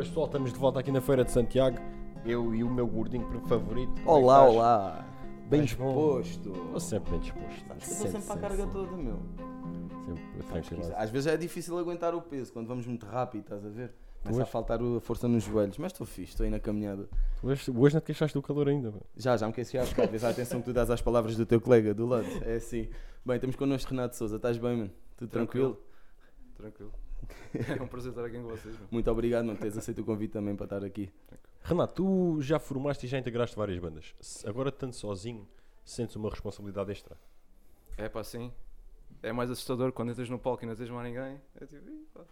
[0.00, 1.76] Boas pessoal, estamos de volta aqui na Feira de Santiago.
[2.24, 4.00] Eu e o meu gordinho favorito.
[4.02, 4.54] Como é Olá, estás?
[4.54, 5.06] olá.
[5.46, 6.22] Bem Estás bom?
[6.22, 6.52] disposto.
[6.52, 7.64] Estou sempre bem disposto.
[7.76, 9.20] Estou sempre para a carga toda, meu.
[10.06, 10.92] Sempre tranquilo.
[10.96, 13.92] Às vezes é difícil aguentar o peso quando vamos muito rápido, estás a ver?
[14.22, 17.06] Começa a faltar a força nos joelhos, mas estou fixe, estou aí na caminhada.
[17.42, 18.88] Hoje, hoje não te queixaste do calor ainda.
[18.88, 19.02] mano.
[19.18, 21.44] Já, já me chegar a ficar, vês a atenção que tu dás às palavras do
[21.44, 22.24] teu colega do lado.
[22.40, 22.88] É assim.
[23.22, 24.90] Bem, temos connosco Renato Souza, estás bem, mano?
[25.18, 25.78] Tudo tranquilo?
[26.56, 26.90] Tranquilo.
[27.78, 28.78] É um prazer estar aqui com vocês.
[28.78, 28.88] meu.
[28.90, 31.12] Muito obrigado, mano, por teres aceito o convite também para estar aqui.
[31.62, 34.14] Renato, tu já formaste e já integraste várias bandas.
[34.46, 35.46] Agora, estando sozinho,
[35.84, 37.16] sentes uma responsabilidade extra.
[37.96, 38.52] É pá, sim.
[39.22, 41.40] É mais assustador quando entras no palco e não tens mais ninguém.
[41.60, 42.24] É tipo.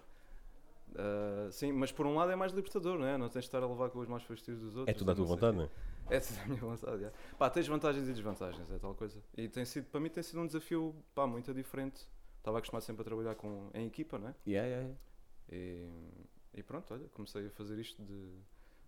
[0.96, 3.18] Ah, sim, mas por um lado é mais libertador, não é?
[3.18, 4.94] Não tens de estar a levar com os mais fastidios dos outros.
[4.94, 5.68] É tudo à e tua não vontade, não é?
[6.10, 7.12] É tudo à minha vontade, já.
[7.38, 9.22] Pá, tens vantagens e desvantagens, é tal coisa.
[9.36, 12.08] E tem sido, para mim tem sido um desafio, pá, muito diferente.
[12.38, 14.34] Estava acostumado sempre a trabalhar com, em equipa, não é?
[14.46, 15.00] Yeah, yeah, yeah.
[15.50, 18.30] E, e pronto, olha, comecei a fazer isto de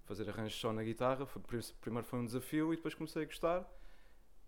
[0.05, 1.27] fazer arranjos só na guitarra.
[1.27, 3.69] Foi- pri- primeiro foi um desafio e depois comecei a gostar.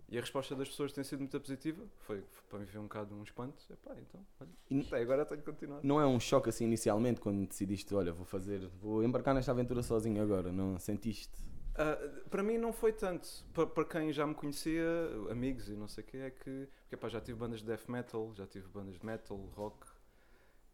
[0.08, 1.82] E a resposta das pessoas tem sido muito positiva.
[2.00, 3.62] Foi, foi para mim foi um bocado um espanto.
[3.70, 5.80] Epá, então, olha, E- até agora tenho que continuar.
[5.82, 9.82] Não é um choque assim inicialmente quando decidiste, olha, vou fazer, vou embarcar nesta aventura
[9.82, 11.42] sozinho agora, não sentiste?
[11.74, 11.96] Ah,
[12.30, 13.26] para mim não foi tanto.
[13.54, 14.84] Pa- Para, quem já me conhecia,
[15.30, 16.68] amigos e não sei o que, é que.
[16.82, 19.86] Porque pá, já tive bandas de death metal, já tive bandas de metal, rock.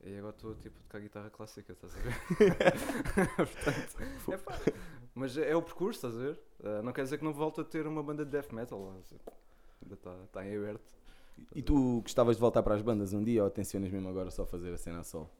[0.04, 2.14] E agora estou tipo com a guitarra clássica, estás a ver?
[3.36, 4.54] Portanto, epá,
[5.14, 6.40] mas é o percurso, estás a ver?
[6.62, 8.92] Ah, não quer dizer que não volte a ter uma banda de death metal.
[9.82, 10.94] Ainda está tá em aberto.
[11.54, 14.44] E tu gostavas de voltar para as bandas um dia ou tensionas mesmo agora só
[14.46, 15.30] fazer a cena a sol?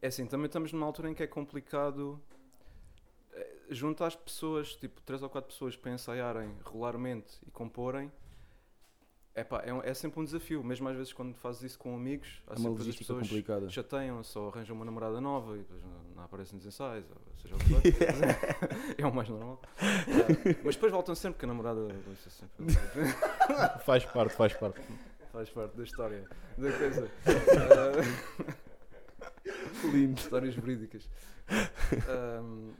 [0.00, 2.20] É assim, também estamos numa altura em que é complicado
[3.70, 8.10] juntar as pessoas, tipo, três ou quatro pessoas para ensaiarem regularmente e comporem.
[9.34, 12.42] Epá, é, um- é sempre um desafio, mesmo às vezes quando fazes isso com amigos,
[12.46, 13.68] há É uma sempre as logística pessoas complicada.
[13.68, 17.54] chateiam-se ou arranjam uma namorada nova e depois não, não aparecem nos ensaios, ou seja
[17.54, 17.82] o que for.
[18.96, 19.60] é o mais normal.
[19.78, 22.64] Ah, mas depois voltam sempre, porque a namorada deixa sempre.
[23.84, 24.80] Faz parte, faz parte.
[25.30, 26.24] faz parte da história,
[26.56, 27.10] da coisa.
[29.86, 30.18] Ah, Lindo.
[30.18, 31.08] histórias verídicas.
[32.42, 32.72] Um,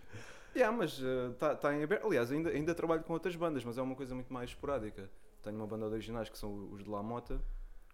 [0.56, 0.98] yeah, mas
[1.32, 2.06] está tá em aberto.
[2.06, 5.10] Aliás, ainda, ainda trabalho com outras bandas, mas é uma coisa muito mais esporádica.
[5.42, 7.40] Tenho uma banda de originais que são os de La Mota,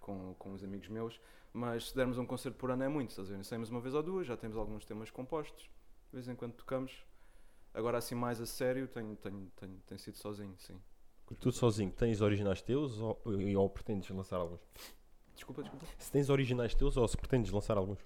[0.01, 1.21] com, com os amigos meus,
[1.53, 3.41] mas se dermos um concerto por ano é muito, estás a ver?
[3.41, 7.05] Ensaiamos uma vez ou duas, já temos alguns temas compostos, de vez em quando tocamos.
[7.75, 10.81] Agora, assim, mais a sério, tenho, tenho, tenho, tenho sido sozinho, sim.
[11.41, 13.19] Tu sozinho tens originais teus ou,
[13.57, 14.61] ou pretendes lançar alguns?
[15.35, 15.87] Desculpa, desculpa.
[15.99, 17.99] Se tens originais teus ou se pretendes lançar alguns?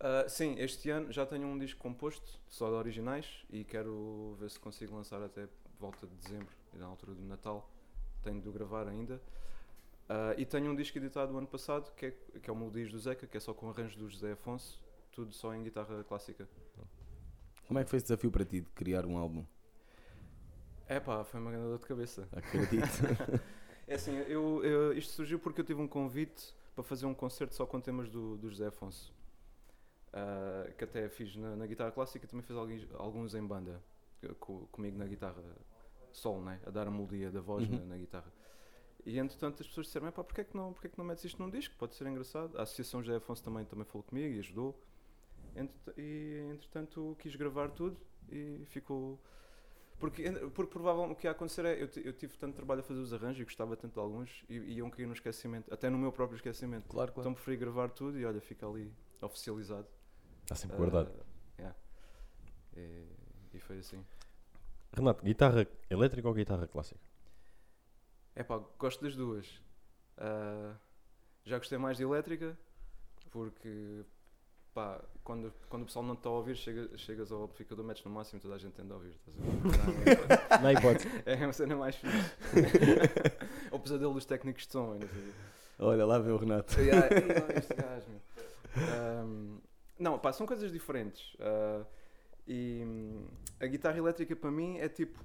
[0.00, 4.50] Ah, sim, este ano já tenho um disco composto, só de originais, e quero ver
[4.50, 5.48] se consigo lançar até
[5.78, 7.68] volta de dezembro, e na altura do Natal.
[8.22, 9.20] Tenho de o gravar ainda.
[10.08, 12.10] Ah, e tenho um disco editado o ano passado, que é,
[12.42, 14.80] que é o Melodias do Zeca, que é só com arranjos do José Afonso,
[15.12, 16.48] tudo só em guitarra clássica.
[17.66, 19.44] Como é que foi esse desafio para ti de criar um álbum?
[20.88, 22.28] É pá, foi uma grande dor de cabeça.
[22.32, 22.88] Acredito.
[23.86, 27.54] É assim, eu, eu- isto surgiu porque eu tive um convite para fazer um concerto
[27.54, 29.12] só com temas do, do José Afonso.
[30.12, 33.82] Ah, que até fiz na, na guitarra clássica e também fiz alguns, alguns em banda,
[34.22, 35.42] eh, co- comigo na guitarra
[36.12, 36.60] sol, né?
[36.66, 37.76] a dar a melodia da voz Uhum.
[37.78, 38.32] na, na guitarra.
[39.04, 41.24] E entretanto as pessoas disseram: pá, porquê é que, não, porquê é que não metes
[41.24, 41.74] isto num disco?
[41.78, 42.58] Pode ser engraçado.
[42.58, 44.78] A Associação José Afonso também, também falou comigo e ajudou.
[45.56, 47.98] Entret- e entretanto quis gravar tudo
[48.30, 49.18] e ficou.
[49.98, 50.22] Porque,
[50.54, 53.12] porque provavelmente o que ia acontecer é, eu, eu tive tanto trabalho a fazer os
[53.12, 56.12] arranjos e gostava tanto de alguns e e iam cair no esquecimento, até no meu
[56.12, 56.88] próprio esquecimento.
[56.88, 57.30] claro, claro.
[57.30, 59.88] Então preferi gravar tudo e olha, fica ali oficializado.
[60.48, 61.10] Está sempre guardado.
[61.12, 61.76] Ah, yeah.
[62.74, 63.04] e,
[63.52, 64.02] e foi assim.
[64.94, 66.98] Renato, guitarra elétrica ou guitarra clássica?
[68.34, 69.46] É pá, gosto das duas.
[70.16, 70.74] Ah,
[71.44, 72.58] já gostei mais de elétrica
[73.30, 74.06] porque
[74.72, 78.10] pá, quando, quando o pessoal não está a ouvir, chega, chegas ao amplificador, metes no
[78.10, 79.14] máximo e toda a gente tende a ouvir.
[79.16, 80.62] Estás a ver?
[80.64, 81.08] Na hipótese.
[81.26, 82.16] é uma cena mais fixe.
[83.70, 84.98] É o pesadelo dos técnicos de som.
[85.78, 86.80] Olha, lá vem o Renato.
[86.80, 87.06] Yeah,
[87.54, 88.20] este gajo, meu.
[88.94, 89.60] Ahm,
[89.98, 91.36] não, pá, são coisas diferentes.
[91.40, 91.84] Ah,
[92.46, 93.26] e hum,
[93.60, 95.22] a guitarra elétrica para mim é tipo.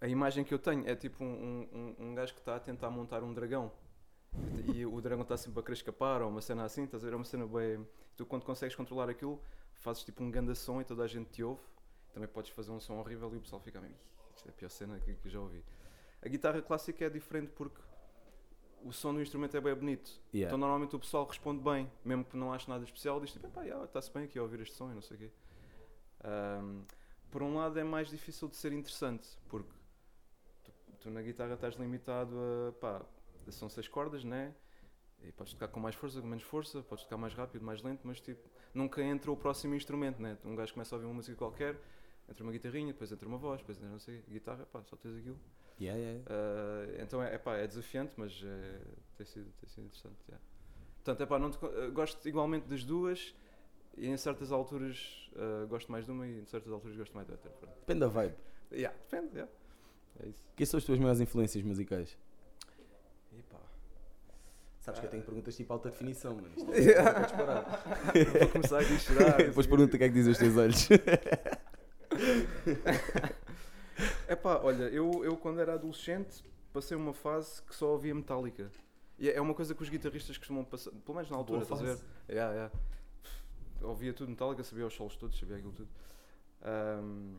[0.00, 2.90] A imagem que eu tenho é tipo um, um, um gajo que está a tentar
[2.90, 3.72] montar um dragão.
[4.74, 7.12] E o dragão está sempre a querer escapar, ou uma cena assim, estás a ver?
[7.14, 7.86] É uma cena bem.
[8.16, 9.40] Tu, quando consegues controlar aquilo,
[9.76, 11.62] fazes tipo um ganda som e toda a gente te ouve.
[12.12, 13.78] Também podes fazer um som horrível e o pessoal fica.
[13.80, 13.94] "Ih,
[14.36, 15.64] Isto é a pior cena que, que já ouvi.
[16.22, 17.80] A guitarra clássica é diferente porque
[18.84, 20.20] o som do instrumento é bem bonito.
[20.32, 20.48] Yeah.
[20.48, 23.64] Então normalmente o pessoal responde bem, mesmo que não ache nada especial, diz tipo, pá,
[23.84, 25.30] está-se bem aqui a ouvir este som e não sei o quê.
[26.22, 26.82] Ahm,
[27.30, 29.72] por um lado é mais difícil de ser interessante, porque
[30.62, 33.02] tu, tu na guitarra estás limitado a, pá,
[33.50, 34.54] são seis cordas, né?
[35.22, 38.02] E podes tocar com mais força, com menos força, podes tocar mais rápido, mais lento,
[38.04, 40.36] mas tipo, nunca entra o próximo instrumento, né?
[40.44, 41.80] Um gajo começa a ouvir uma música qualquer,
[42.28, 45.16] entra uma guitarrinha, depois entra uma voz, depois entra não sei, guitarra, pá, só tens
[45.16, 45.38] aquilo.
[45.80, 46.20] Yeah, yeah.
[46.20, 48.80] Uh, então é, epá, é desafiante, mas é,
[49.16, 50.16] tem, sido, tem sido interessante.
[50.28, 50.44] yeah.
[50.96, 53.34] Portanto, epá, não te uh, gosto igualmente das duas
[53.96, 57.26] e em certas alturas uh, gosto mais de uma e em certas alturas gosto mais
[57.26, 57.50] da outra.
[57.50, 57.74] pronto.
[57.80, 58.34] Depende da vibe.
[58.72, 59.52] Yeah, depende, yeah.
[60.20, 60.44] é isso.
[60.56, 62.16] Quem são as tuas maiores influências musicais?
[63.36, 63.60] Epá.
[64.80, 66.48] Sabes que eu tenho perguntas tipo alta definição, mano.
[66.56, 67.20] Isto Yeah.
[67.20, 67.82] é parar.
[68.38, 69.36] Vou começar aqui a chorar.
[69.38, 70.88] Depois pergunta o que é que dizem os teus olhos.
[74.28, 78.70] Epá, olha, eu, eu quando era adolescente passei uma fase que só ouvia Metallica.
[79.18, 81.84] E é uma coisa que os guitarristas costumam passar, pelo menos na altura, estás a
[81.84, 82.04] ver?
[82.28, 82.74] Yeah, yeah.
[83.82, 85.88] Ouvia tudo Metallica, sabia os solos todos, sabia aquilo tudo.
[86.62, 87.36] Ahm,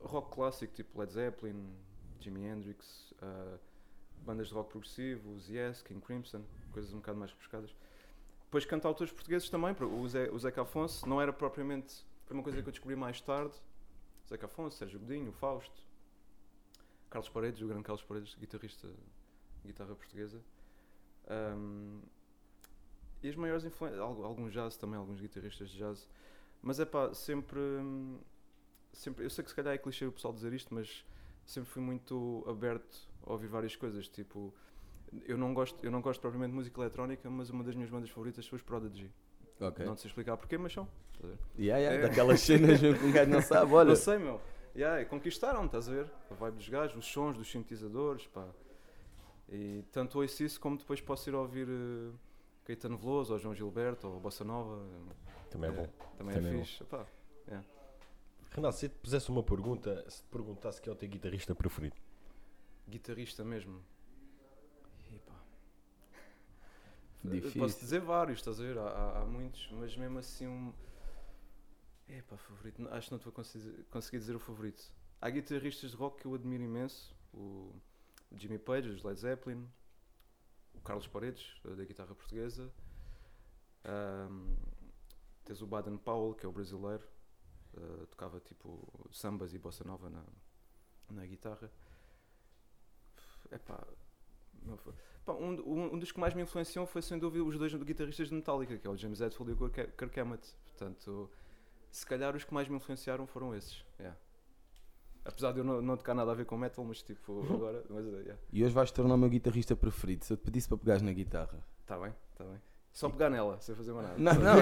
[0.00, 1.74] rock clássico, tipo Led Zeppelin,
[2.20, 3.58] Jimi Hendrix, ah,
[4.24, 6.42] bandas de rock progressivo, os Yes, King Crimson,
[6.72, 7.74] coisas um bocado mais rebuscadas.
[8.44, 12.42] Depois cantautores portugueses também, pro- o, Zé, o Zeca Afonso não era propriamente, foi uma
[12.42, 13.54] coisa que eu descobri mais tarde.
[14.32, 15.82] Zeca Afonso, Sérgio Godinho, Fausto,
[17.10, 18.88] Carlos Paredes, o grande Carlos Paredes, guitarrista
[19.64, 20.40] guitarra portuguesa.
[21.28, 22.00] Ahm,
[23.22, 26.08] e as maiores influências, algu- alguns jazz também, alguns guitarristas de jazz.
[26.62, 27.60] Mas é pá, sempre,
[28.92, 29.24] sempre.
[29.24, 31.04] Eu sei que se calhar é clichê o pessoal dizer isto, mas
[31.44, 32.96] sempre fui muito aberto
[33.26, 34.08] a ouvir várias coisas.
[34.08, 34.52] Tipo,
[35.26, 38.08] eu não gosto, eu não gosto propriamente de música eletrónica, mas uma das minhas bandas
[38.08, 39.10] favoritas são os Prodigy.
[39.62, 39.84] Ok.
[39.86, 40.88] Não sei explicar porquê, mas são.
[41.58, 42.08] Yeah, yeah, É.
[42.08, 43.88] Daquelas cenas que um gajo não sabe, olha.
[43.90, 44.40] Não sei, meu.
[44.74, 46.10] Yeah, conquistaram, estás a ver?
[46.30, 48.48] A vibe dos gajos, os sons dos sintetizadores, pá.
[49.48, 52.14] E tanto ouço isso como depois posso ir ouvir uh,
[52.64, 54.82] Caetano Veloso, ou João Gilberto, ou Bossa Nova.
[55.50, 55.86] Também é bom.
[56.16, 56.64] Também, Também é é bom.
[56.64, 56.84] fixe.
[56.84, 57.06] Pá,
[58.50, 61.54] Renato, se eu te pusesse uma pergunta, se te perguntasse quem é o teu guitarrista
[61.54, 61.96] preferido,
[62.88, 63.82] guitarrista mesmo.
[65.14, 65.34] Epá.
[67.24, 67.60] Difícil.
[67.60, 68.78] Posso dizer vários, estás a ver?
[68.78, 70.72] Há, há- muitos, mas mesmo assim um.
[72.08, 72.86] Epá, favorito.
[72.90, 74.92] Acho que não te vou conseguir, dizer o favorito.
[75.20, 77.14] Há guitarristas de rock que eu admiro imenso.
[77.32, 77.72] O
[78.32, 79.68] Jimmy Page, os Led Zeppelin.
[80.74, 82.72] O Carlos Paredes, da guitarra portuguesa.
[83.84, 84.56] Ahm,
[85.44, 87.06] tens o Baden Powell, que é o brasileiro.
[87.76, 90.24] eh, tocava tipo sambas e bossa nova na,
[91.10, 91.70] na guitarra.
[93.50, 93.86] Epá,
[95.24, 98.34] Pá, um, um, dos que mais me influenciou foi sem dúvida os dois guitarristas de
[98.34, 100.54] Metallica, que é o James Hetfield e o Kirk Hammett.
[100.64, 101.30] Portanto,
[101.90, 103.84] se calhar os que mais me influenciaram foram esses.
[103.98, 104.18] yeah.
[105.24, 107.84] Apesar de eu não, não tocar nada a ver com metal, mas tipo, agora.
[107.88, 108.38] Mas, yeah.
[108.52, 110.24] E hoje vais tornar o meu guitarrista preferido.
[110.24, 111.64] Se eu te pedisse para pegares na guitarra.
[111.86, 112.60] Tá bem, tá bem.
[112.92, 114.18] Só pegar nela, sem fazer mais nada.
[114.18, 114.56] Não, não.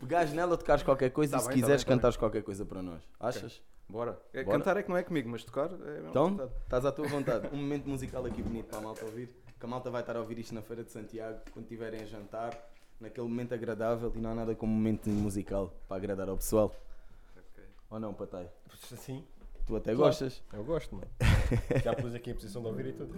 [0.00, 1.98] pegares nela, tocares qualquer coisa Tá e se bem, tá quiseres bem, tá bem.
[1.98, 3.02] cantares qualquer coisa para nós.
[3.18, 3.60] Achas?
[3.88, 4.18] Bora.
[4.32, 4.58] É, Bora.
[4.58, 7.48] Cantar é que não é comigo, mas tocar é mesmo Então, estás à tua vontade.
[7.52, 9.28] Um momento musical aqui bonito para a malta ouvir.
[9.58, 12.04] Que a malta vai estar a ouvir isto na Feira de Santiago, quando estiverem a
[12.04, 12.52] jantar,
[13.00, 16.74] naquele momento agradável e não há nada como um momento musical para agradar ao pessoal.
[17.36, 17.64] Ok.
[17.90, 18.48] Ou não, Patai?
[18.96, 19.24] Sim,
[19.66, 20.08] Tu até Claro.
[20.10, 20.42] gostas?
[20.52, 21.08] eu gosto, mano.
[21.82, 23.14] Já pus aqui em posição de ouvir e tudo.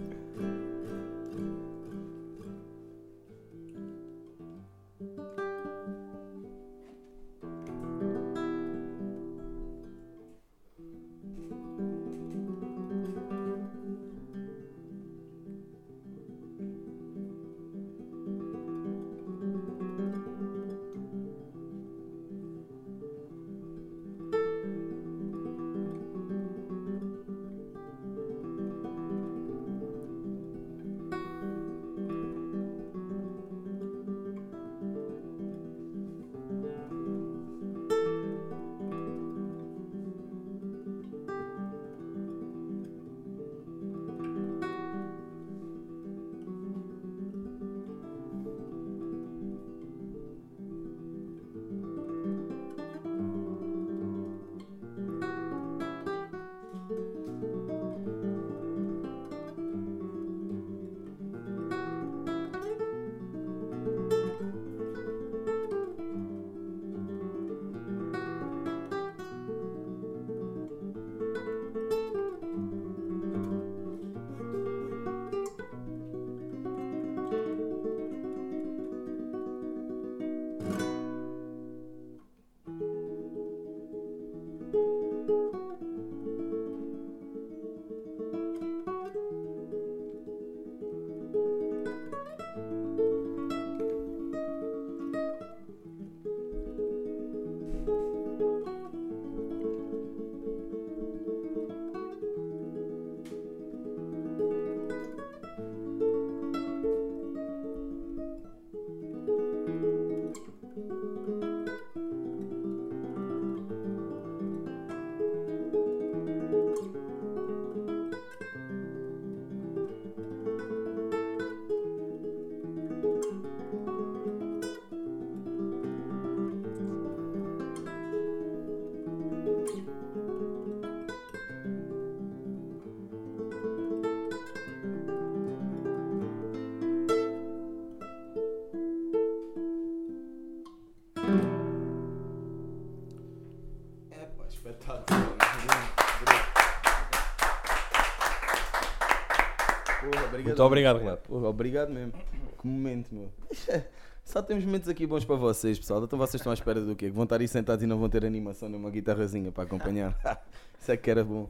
[150.29, 150.47] Obrigado.
[150.47, 151.29] Muito obrigado, Renato.
[151.29, 152.13] Porra, obrigado mesmo.
[152.13, 153.31] Que momento, meu.
[154.23, 156.03] Só temos momentos aqui bons para vocês, pessoal.
[156.03, 157.07] Então vocês estão à espera do quê?
[157.07, 160.15] Que vão estar aí sentados e não vão ter animação numa guitarrazinha para acompanhar.
[160.79, 161.49] Isso é que era bom.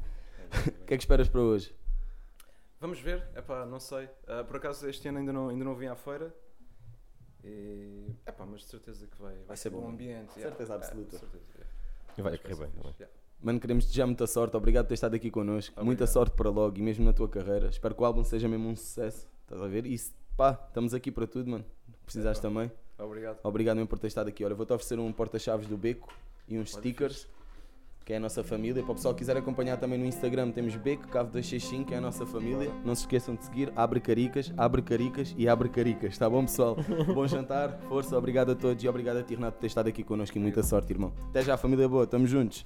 [0.50, 1.76] O que é que esperas para hoje?
[2.80, 4.10] Vamos ver, epá, não sei.
[4.26, 6.34] Ah, por acaso este ano ainda não, ainda não vim à feira.
[7.44, 9.90] E, epá, mas de certeza que vai, vai, ser ser bom bom.
[9.90, 10.32] ambiente.
[10.34, 10.76] Certeza yeah.
[10.76, 11.16] absoluta.
[11.16, 11.74] É, de certeza, yeah.
[12.18, 13.19] E vai correr bem fixe, yeah.
[13.42, 14.56] Mano, queremos desejar muita sorte.
[14.58, 15.74] Obrigado por ter estado aqui connosco.
[15.78, 16.14] Muita Obrigado.
[16.14, 17.68] sorte para logo e mesmo na tua carreira.
[17.70, 19.28] Espero que o álbum seja mesmo um sucesso.
[19.44, 19.86] Estás a ver?
[19.86, 19.98] E
[20.36, 21.64] pá, estamos aqui para tudo, mano.
[22.06, 22.72] Precisaste É, também.
[22.98, 23.40] Obrigado.
[23.44, 24.44] Obrigado mesmo por ter estado aqui.
[24.44, 26.10] Olha, vou-te oferecer um porta-chaves do Beco
[26.50, 27.28] e uns Olha, stickers,
[28.04, 28.84] que é a nossa família.
[28.84, 31.98] Para o pessoal que quiser acompanhar também no Instagram, temos Beco, Cavo 265, que é
[31.98, 32.70] a nossa família.
[32.84, 33.72] Não se esqueçam de seguir.
[33.74, 36.12] Abre caricas, abre caricas e abre caricas.
[36.12, 36.76] Está bom, pessoal?
[37.16, 40.04] Bom jantar, força, obrigado a todos e obrigado a ti, Renato, por ter estado aqui
[40.04, 41.14] connosco e muita sorte, irmão.
[41.30, 42.66] Até já, família boa, estamos juntos.